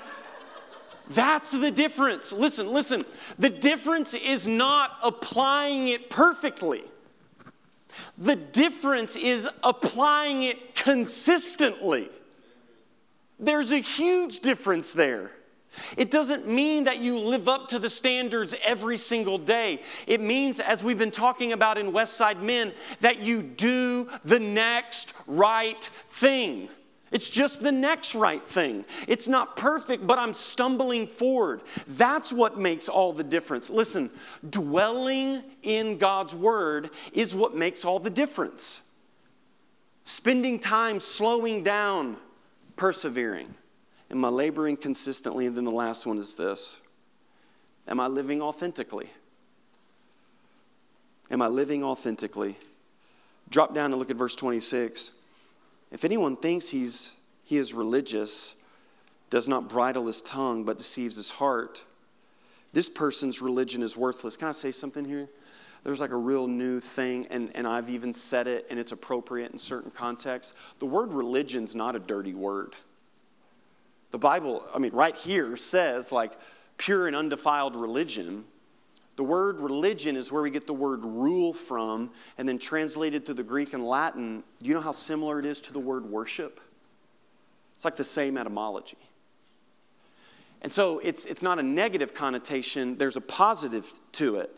[1.10, 2.32] That's the difference.
[2.32, 3.04] Listen, listen.
[3.38, 6.82] The difference is not applying it perfectly.
[8.18, 12.08] The difference is applying it consistently.
[13.38, 15.30] There's a huge difference there.
[15.96, 19.80] It doesn't mean that you live up to the standards every single day.
[20.06, 25.14] It means, as we've been talking about in Westside Men, that you do the next
[25.26, 26.68] right thing.
[27.10, 28.84] It's just the next right thing.
[29.08, 31.62] It's not perfect, but I'm stumbling forward.
[31.88, 33.68] That's what makes all the difference.
[33.68, 34.10] Listen,
[34.48, 38.82] dwelling in God's word is what makes all the difference.
[40.04, 42.16] Spending time slowing down,
[42.76, 43.54] persevering.
[44.10, 45.46] Am I laboring consistently?
[45.46, 46.80] And then the last one is this
[47.88, 49.10] Am I living authentically?
[51.30, 52.56] Am I living authentically?
[53.50, 55.12] Drop down and look at verse 26.
[55.90, 58.54] If anyone thinks he's, he is religious,
[59.28, 61.84] does not bridle his tongue, but deceives his heart,
[62.72, 64.36] this person's religion is worthless.
[64.36, 65.28] Can I say something here?
[65.82, 69.50] There's like a real new thing, and, and I've even said it, and it's appropriate
[69.50, 70.52] in certain contexts.
[70.78, 72.74] The word religion's not a dirty word.
[74.10, 76.32] The Bible, I mean, right here says like
[76.76, 78.44] pure and undefiled religion.
[79.16, 83.34] The word religion is where we get the word rule from, and then translated to
[83.34, 86.60] the Greek and Latin, do you know how similar it is to the word worship?
[87.76, 88.98] It's like the same etymology.
[90.62, 94.56] And so it's, it's not a negative connotation, there's a positive to it.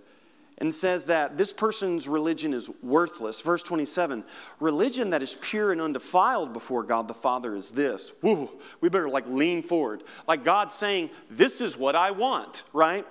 [0.59, 3.41] And says that this person's religion is worthless.
[3.41, 4.23] Verse 27
[4.61, 8.13] religion that is pure and undefiled before God the Father is this.
[8.23, 8.49] Woo,
[8.81, 10.05] we better like lean forward.
[10.29, 13.05] Like God saying, This is what I want, right?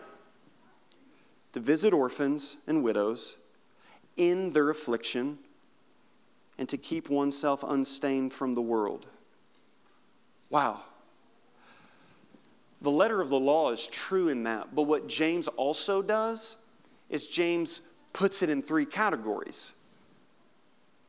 [1.54, 3.38] To visit orphans and widows
[4.18, 5.38] in their affliction
[6.58, 9.08] and to keep oneself unstained from the world.
[10.50, 10.82] Wow.
[12.82, 16.56] The letter of the law is true in that, but what James also does
[17.10, 17.82] is James
[18.14, 19.74] puts it in three categories.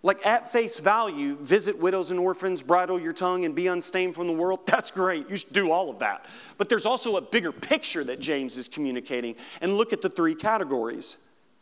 [0.05, 4.27] Like at face value, visit widows and orphans, bridle your tongue, and be unstained from
[4.27, 4.61] the world.
[4.67, 5.31] That's great.
[5.31, 6.27] You should do all of that.
[6.59, 9.37] But there's also a bigger picture that James is communicating.
[9.61, 11.19] And look at the three categories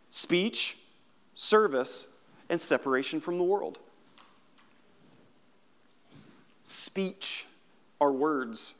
[0.08, 0.78] speech,
[1.34, 2.06] service,
[2.48, 3.78] and separation from the world.
[6.64, 7.46] Speech
[8.00, 8.74] are words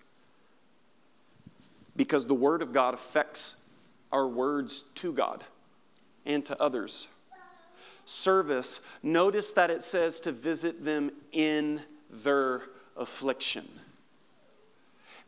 [1.96, 3.56] because the Word of God affects
[4.10, 5.44] our words to God
[6.24, 7.08] and to others
[8.10, 11.80] service, notice that it says to visit them in
[12.10, 12.62] their
[12.96, 13.66] affliction.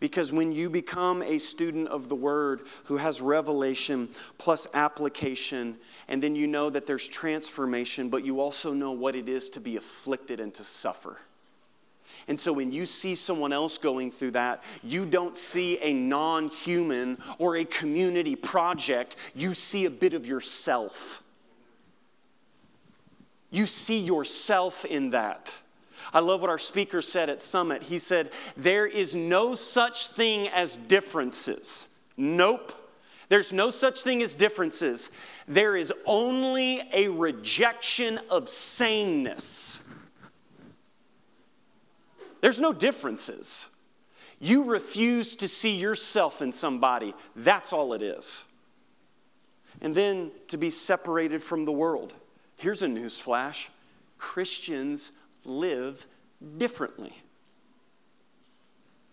[0.01, 5.77] Because when you become a student of the Word who has revelation plus application,
[6.09, 9.61] and then you know that there's transformation, but you also know what it is to
[9.61, 11.19] be afflicted and to suffer.
[12.27, 16.49] And so when you see someone else going through that, you don't see a non
[16.49, 21.22] human or a community project, you see a bit of yourself.
[23.53, 25.53] You see yourself in that.
[26.13, 27.83] I love what our speaker said at Summit.
[27.83, 31.87] He said, There is no such thing as differences.
[32.17, 32.73] Nope.
[33.29, 35.11] There's no such thing as differences.
[35.47, 39.79] There is only a rejection of sameness.
[42.41, 43.69] There's no differences.
[44.41, 47.15] You refuse to see yourself in somebody.
[47.37, 48.45] That's all it is.
[49.81, 52.13] And then to be separated from the world.
[52.63, 53.71] Here's a news flash
[54.19, 55.11] Christians
[55.45, 56.07] live
[56.59, 57.13] differently.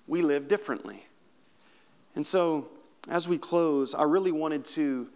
[0.05, 1.03] We live differently.
[2.13, 2.69] And so,
[3.09, 5.09] as we close, I really wanted to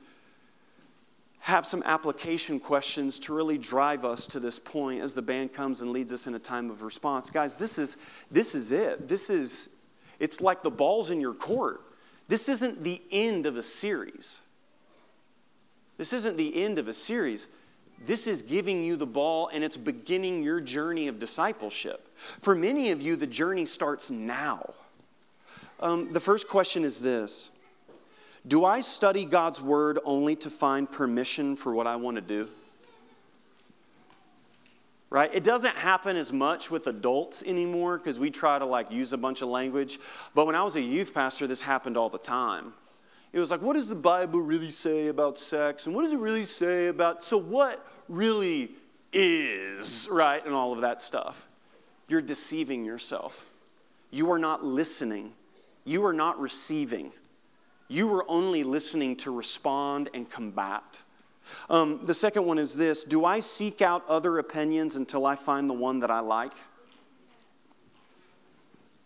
[1.42, 5.82] have some application questions to really drive us to this point as the band comes
[5.82, 7.30] and leads us in a time of response.
[7.30, 7.98] Guys, this is
[8.32, 9.08] this is it.
[9.08, 9.76] This is
[10.20, 11.82] it's like the ball's in your court.
[12.30, 14.42] This isn't the end of a series.
[16.00, 17.46] This isn't the end of a series.
[18.06, 22.08] This is giving you the ball and it's beginning your journey of discipleship.
[22.40, 24.74] For many of you, the journey starts now.
[25.80, 27.52] Um, the first question is this
[28.48, 32.50] Do I study God's word only to find permission for what I want to do?
[35.10, 35.30] Right?
[35.32, 39.18] It doesn't happen as much with adults anymore because we try to like use a
[39.18, 40.00] bunch of language.
[40.34, 42.74] But when I was a youth pastor, this happened all the time.
[43.32, 45.88] It was like, what does the Bible really say about sex?
[45.88, 47.24] And what does it really say about.
[47.26, 48.72] So, what really
[49.12, 50.44] is, right?
[50.46, 51.48] And all of that stuff.
[52.08, 53.46] You're deceiving yourself.
[54.12, 55.34] You are not listening.
[55.86, 57.12] You are not receiving.
[57.88, 61.00] You are only listening to respond and combat.
[61.70, 65.70] Um, the second one is this Do I seek out other opinions until I find
[65.70, 66.54] the one that I like?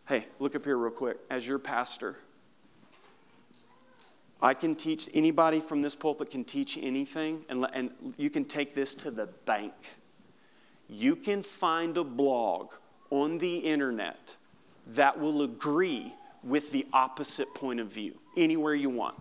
[0.08, 1.18] Hey, look up here real quick.
[1.30, 2.16] As your pastor,
[4.42, 8.76] I can teach, anybody from this pulpit can teach anything, and, and you can take
[8.76, 9.74] this to the bank.
[10.88, 12.74] You can find a blog
[13.10, 14.36] on the internet
[14.88, 16.14] that will agree
[16.44, 19.16] with the opposite point of view anywhere you want.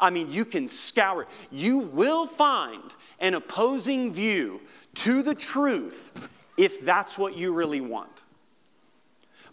[0.00, 1.26] I mean, you can scour.
[1.50, 2.82] You will find
[3.18, 4.60] an opposing view
[4.94, 6.12] to the truth
[6.56, 8.22] if that's what you really want.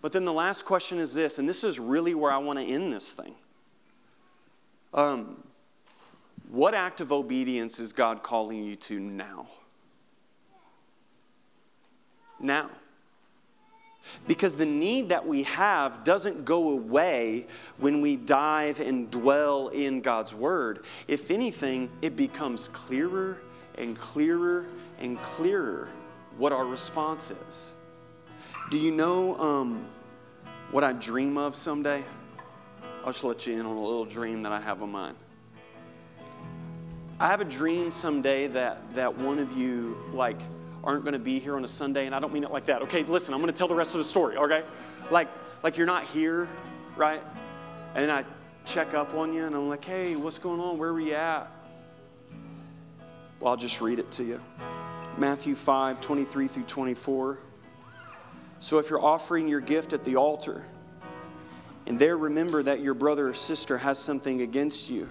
[0.02, 2.66] But then the last question is this, and this is really where I want to
[2.66, 3.34] end this thing.
[4.96, 5.44] Um,
[6.50, 9.48] what act of obedience is God calling you to now?
[12.40, 12.70] Now.
[14.28, 20.00] Because the need that we have doesn't go away when we dive and dwell in
[20.00, 20.86] God's Word.
[21.08, 23.40] If anything, it becomes clearer
[23.78, 24.68] and clearer
[25.00, 25.90] and clearer
[26.38, 27.74] what our response is.
[28.70, 29.86] Do you know um,
[30.72, 32.04] what I dream of someday?
[33.06, 35.14] I'll just let you in on a little dream that I have on mine.
[37.20, 40.40] I have a dream someday that, that one of you, like,
[40.84, 42.82] aren't going to be here on a Sunday, and I don't mean it like that.
[42.82, 44.64] Okay, listen, I'm going to tell the rest of the story, okay?
[45.12, 45.28] Like,
[45.62, 46.50] like you're not here,
[46.96, 47.22] right?
[47.94, 48.26] And I
[48.66, 50.80] check up on you, and I'm like, hey, what's going on?
[50.80, 51.52] Where are you at?
[53.40, 54.42] Well, I'll just read it to you.
[55.20, 57.38] Matthew 5, 23 through 24.
[58.60, 60.66] So if you're offering your gift at the altar,
[61.88, 65.08] and there remember that your brother or sister has something against you.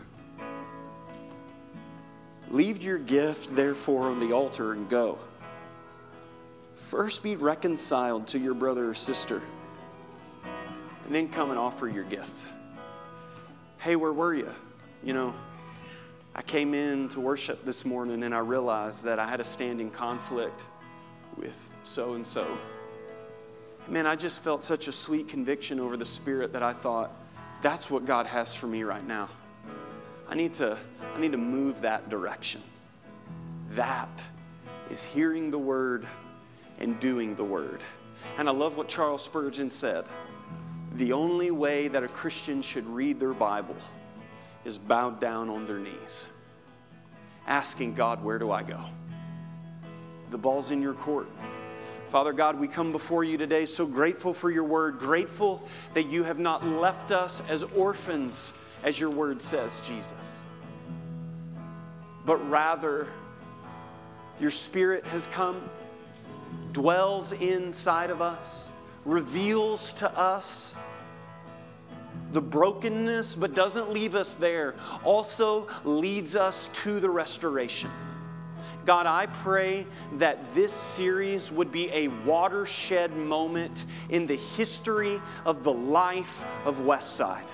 [2.51, 5.19] Leave your gift, therefore, on the altar and go.
[6.77, 9.43] First be reconciled to your brother or sister,
[11.07, 12.47] and then come and offer your gift.
[13.79, 14.53] Hey, where were you?
[15.03, 15.35] You know,
[16.35, 19.91] I came in to worship this morning and I realized that I had a standing
[19.91, 20.63] conflict
[21.37, 22.47] with so and so.
[23.87, 27.11] Man, I just felt such a sweet conviction over the Spirit that I thought,
[27.61, 29.29] that's what God has for me right now.
[30.27, 30.79] I need to,
[31.15, 32.63] I need to move that direction.
[33.71, 34.25] That
[34.91, 36.07] is hearing the word
[36.79, 37.83] and doing the word.
[38.39, 40.07] And I love what Charles Spurgeon said.
[40.95, 43.77] The only way that a Christian should read their Bible
[44.65, 46.27] is bowed down on their knees,
[47.47, 48.81] asking God, Where do I go?
[50.31, 51.29] The ball's in your court.
[52.15, 55.61] Father God, we come before you today so grateful for your word, grateful
[55.95, 58.53] that you have not left us as orphans,
[58.85, 60.43] as your word says, Jesus,
[62.25, 63.09] but rather
[64.39, 65.61] your spirit has come,
[66.71, 68.69] dwells inside of us,
[69.05, 70.77] reveals to us
[72.31, 77.91] the brokenness, but doesn't leave us there, also leads us to the restoration.
[78.85, 85.65] God, I pray that this series would be a watershed moment in the history of
[85.65, 87.47] the life of Westside.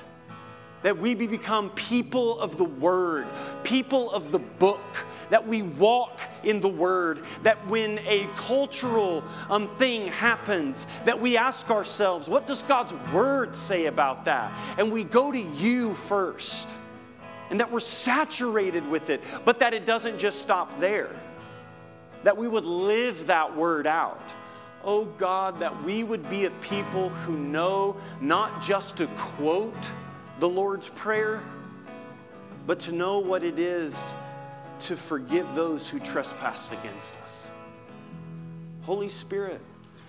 [0.82, 3.26] That we become people of the Word,
[3.64, 9.68] people of the book, that we walk in the Word, that when a cultural um,
[9.76, 14.52] thing happens, that we ask ourselves, what does God's Word say about that?
[14.78, 16.74] And we go to you first,
[17.50, 21.10] and that we're saturated with it, but that it doesn't just stop there,
[22.22, 24.22] that we would live that Word out.
[24.82, 29.92] Oh God, that we would be a people who know not just to quote
[30.38, 31.42] the Lord's Prayer,
[32.66, 34.14] but to know what it is
[34.78, 37.50] to forgive those who trespass against us.
[38.82, 39.60] Holy Spirit,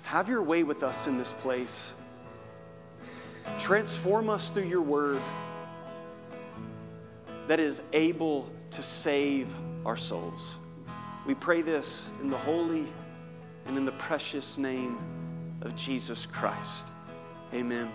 [0.03, 1.93] have your way with us in this place.
[3.59, 5.19] Transform us through your word
[7.47, 9.53] that is able to save
[9.85, 10.57] our souls.
[11.25, 12.87] We pray this in the holy
[13.65, 14.97] and in the precious name
[15.61, 16.87] of Jesus Christ.
[17.53, 17.91] Amen.